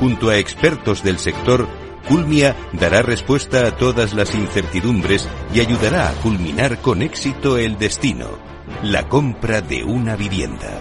[0.00, 1.68] Junto a expertos del sector,
[2.08, 8.38] Culmia dará respuesta a todas las incertidumbres y ayudará a culminar con éxito el destino,
[8.82, 10.80] la compra de una vivienda.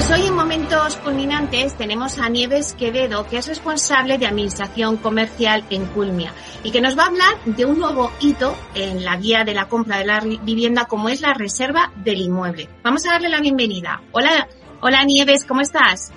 [0.00, 5.62] Pues hoy en Momentos Culminantes tenemos a Nieves Quevedo, que es responsable de Administración Comercial
[5.68, 6.32] en Culmia
[6.64, 9.68] y que nos va a hablar de un nuevo hito en la guía de la
[9.68, 12.70] compra de la vivienda como es la reserva del inmueble.
[12.82, 14.00] Vamos a darle la bienvenida.
[14.12, 14.48] Hola,
[14.80, 16.10] hola Nieves, ¿cómo estás?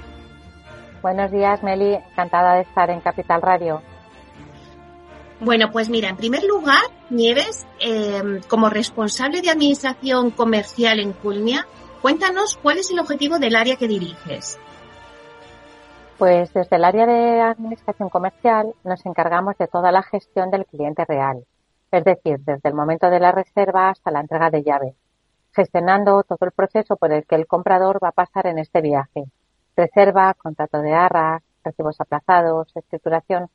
[1.02, 1.96] Buenos días, Meli.
[1.96, 3.82] Encantada de estar en Capital Radio.
[5.42, 11.68] Bueno, pues mira, en primer lugar, Nieves, eh, como responsable de Administración Comercial en Culmia,
[12.04, 14.60] Cuéntanos cuál es el objetivo del área que diriges.
[16.18, 21.06] Pues desde el área de administración comercial nos encargamos de toda la gestión del cliente
[21.06, 21.46] real,
[21.92, 24.96] es decir, desde el momento de la reserva hasta la entrega de llave,
[25.54, 29.24] gestionando todo el proceso por el que el comprador va a pasar en este viaje.
[29.78, 33.48] Reserva, contrato de arras, recibos aplazados, escrituración,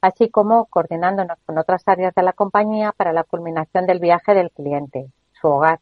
[0.00, 4.50] así como coordinándonos con otras áreas de la compañía para la culminación del viaje del
[4.52, 5.80] cliente, su hogar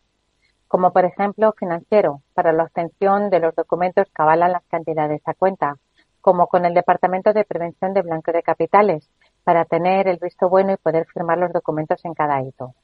[0.69, 5.35] como por ejemplo financiero, para la obtención de los documentos que avalan las cantidades a
[5.35, 5.77] cuenta,
[6.21, 9.09] como con el Departamento de Prevención de Blanqueo de Capitales,
[9.45, 12.75] para tener el visto bueno y poder firmar los documentos en cada hito.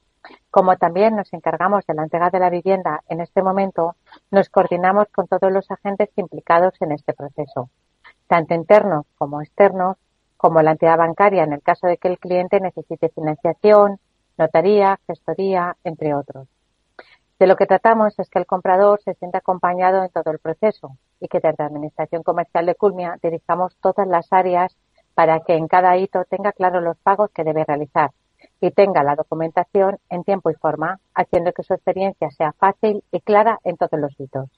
[0.50, 3.96] Como también nos encargamos de la entrega de la vivienda en este momento,
[4.30, 7.68] nos coordinamos con todos los agentes implicados en este proceso,
[8.26, 9.98] tanto internos como externos,
[10.38, 13.98] como la entidad bancaria en el caso de que el cliente necesite financiación,
[14.38, 16.48] notaría, gestoría, entre otros.
[17.38, 20.96] De lo que tratamos es que el comprador se sienta acompañado en todo el proceso
[21.20, 24.76] y que desde la Administración Comercial de Culmia dirijamos todas las áreas
[25.14, 28.10] para que en cada hito tenga claro los pagos que debe realizar
[28.60, 33.20] y tenga la documentación en tiempo y forma, haciendo que su experiencia sea fácil y
[33.20, 34.48] clara en todos los hitos.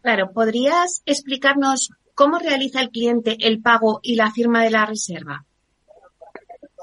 [0.00, 5.44] Claro, ¿podrías explicarnos cómo realiza el cliente el pago y la firma de la reserva?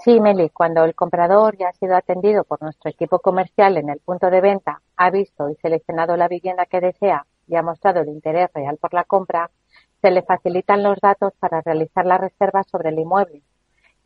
[0.04, 4.00] Sí, Meli, cuando el comprador ya ha sido atendido por nuestro equipo comercial en el
[4.00, 8.10] punto de venta, ha visto y seleccionado la vivienda que desea y ha mostrado el
[8.10, 9.52] interés real por la compra,
[10.02, 13.44] se le facilitan los datos para realizar la reserva sobre el inmueble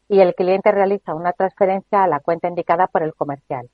[0.09, 3.69] y el cliente realiza una transferencia a la cuenta indicada por el comercial.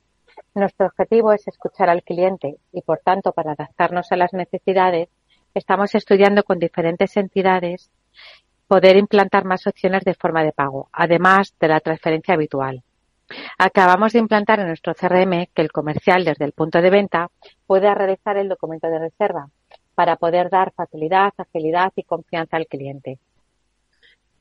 [0.53, 5.09] Nuestro objetivo es escuchar al cliente y, por tanto, para adaptarnos a las necesidades,
[5.55, 7.89] estamos estudiando con diferentes entidades
[8.71, 12.81] poder implantar más opciones de forma de pago, además de la transferencia habitual.
[13.57, 17.29] Acabamos de implantar en nuestro CRM que el comercial desde el punto de venta
[17.67, 19.49] pueda realizar el documento de reserva
[19.93, 23.19] para poder dar facilidad, agilidad y confianza al cliente.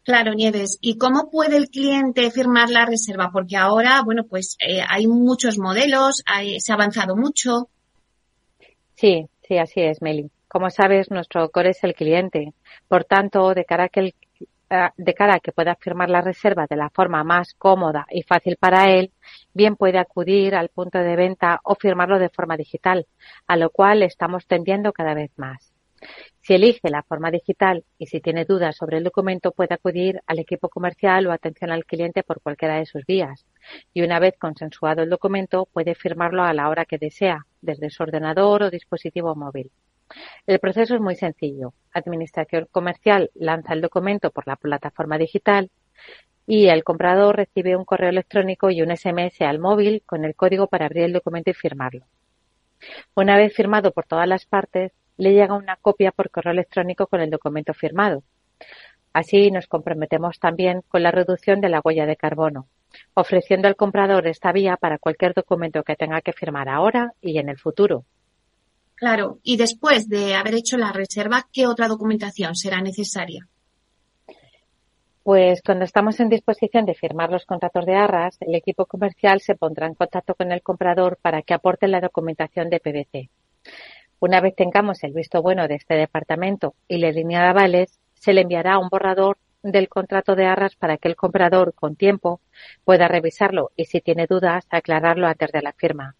[0.04, 0.78] Claro, Nieves.
[0.80, 3.30] ¿Y cómo puede el cliente firmar la reserva?
[3.32, 6.22] Porque ahora, bueno, pues eh, hay muchos modelos,
[6.58, 7.68] se ha avanzado mucho.
[8.94, 10.30] Sí, sí, así es, Meli.
[10.52, 12.54] Como sabes, nuestro core es el cliente.
[12.88, 14.14] Por tanto, de cara a que
[14.96, 18.56] de cara a que pueda firmar la reserva de la forma más cómoda y fácil
[18.56, 19.12] para él,
[19.54, 23.06] bien puede acudir al punto de venta o firmarlo de forma digital,
[23.46, 25.72] a lo cual estamos tendiendo cada vez más.
[26.40, 30.40] Si elige la forma digital y si tiene dudas sobre el documento, puede acudir al
[30.40, 33.46] equipo comercial o atención al cliente por cualquiera de sus vías.
[33.94, 38.02] Y una vez consensuado el documento, puede firmarlo a la hora que desea, desde su
[38.02, 39.70] ordenador o dispositivo móvil.
[40.46, 41.74] El proceso es muy sencillo.
[41.92, 45.70] Administración comercial lanza el documento por la plataforma digital
[46.46, 50.66] y el comprador recibe un correo electrónico y un SMS al móvil con el código
[50.66, 52.06] para abrir el documento y firmarlo.
[53.14, 57.20] Una vez firmado por todas las partes, le llega una copia por correo electrónico con
[57.20, 58.22] el documento firmado.
[59.12, 62.68] Así nos comprometemos también con la reducción de la huella de carbono,
[63.14, 67.48] ofreciendo al comprador esta vía para cualquier documento que tenga que firmar ahora y en
[67.48, 68.04] el futuro.
[69.00, 73.48] Claro, y después de haber hecho la reserva, ¿qué otra documentación será necesaria?
[75.22, 79.54] Pues cuando estamos en disposición de firmar los contratos de arras, el equipo comercial se
[79.54, 83.30] pondrá en contacto con el comprador para que aporte la documentación de PVC.
[84.18, 88.34] Una vez tengamos el visto bueno de este departamento y la línea de avales, se
[88.34, 92.42] le enviará un borrador del contrato de arras para que el comprador, con tiempo,
[92.84, 96.16] pueda revisarlo y si tiene dudas, aclararlo antes de la firma.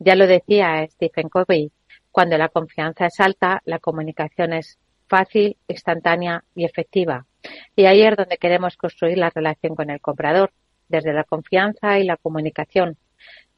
[0.00, 1.70] Ya lo decía Stephen Covey,
[2.14, 4.78] cuando la confianza es alta, la comunicación es
[5.08, 7.26] fácil, instantánea y efectiva.
[7.74, 10.52] Y ahí es donde queremos construir la relación con el comprador,
[10.88, 12.96] desde la confianza y la comunicación,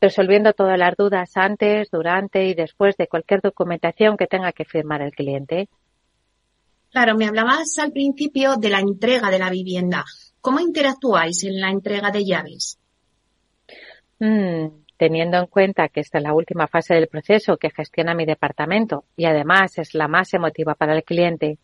[0.01, 5.03] resolviendo todas las dudas antes, durante y después de cualquier documentación que tenga que firmar
[5.03, 5.69] el cliente.
[6.91, 10.03] Claro, me hablabas al principio de la entrega de la vivienda.
[10.41, 12.79] ¿Cómo interactúáis en la entrega de llaves?
[14.19, 18.25] Mm, teniendo en cuenta que esta es la última fase del proceso que gestiona mi
[18.25, 21.59] departamento y además es la más emotiva para el cliente,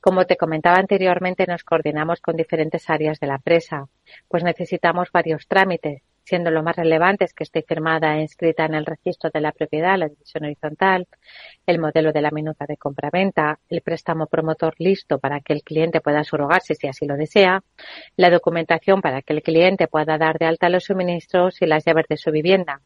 [0.00, 3.88] como te comentaba anteriormente, nos coordinamos con diferentes áreas de la empresa,
[4.28, 8.84] pues necesitamos varios trámites, siendo lo más relevantes que esté firmada e inscrita en el
[8.84, 11.08] registro de la propiedad, la división horizontal,
[11.66, 16.02] el modelo de la minuta de compraventa, el préstamo promotor listo para que el cliente
[16.02, 17.62] pueda subrogarse si así lo desea,
[18.16, 22.04] la documentación para que el cliente pueda dar de alta los suministros y las llaves
[22.10, 22.82] de su vivienda.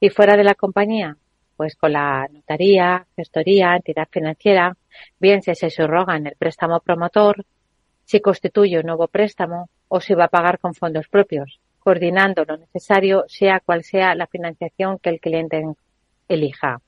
[0.00, 1.16] Y fuera de la compañía,
[1.56, 4.76] pues con la notaría, gestoría, entidad financiera,
[5.20, 7.44] bien si se subroga en el préstamo promotor,
[8.04, 12.56] si constituye un nuevo préstamo o si va a pagar con fondos propios coordinando lo
[12.56, 15.62] necesario, sea cual sea la financiación que el cliente
[16.28, 16.80] elija.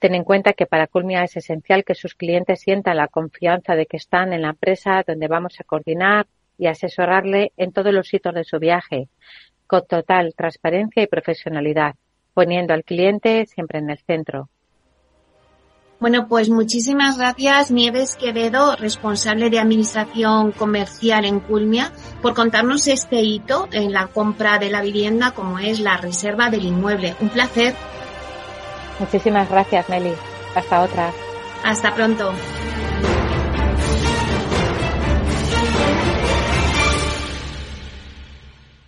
[0.00, 3.86] Ten en cuenta que para Culmia es esencial que sus clientes sientan la confianza de
[3.86, 6.26] que están en la empresa donde vamos a coordinar
[6.58, 9.08] y asesorarle en todos los hitos de su viaje,
[9.68, 11.94] con total transparencia y profesionalidad,
[12.34, 14.48] poniendo al cliente siempre en el centro.
[16.02, 23.20] Bueno, pues muchísimas gracias Nieves Quevedo, responsable de Administración Comercial en Culmia, por contarnos este
[23.20, 27.14] hito en la compra de la vivienda como es la reserva del inmueble.
[27.20, 27.76] Un placer.
[28.98, 30.12] Muchísimas gracias, Meli.
[30.56, 31.12] Hasta otra.
[31.62, 32.32] Hasta pronto.